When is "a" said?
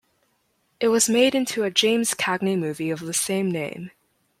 1.63-1.69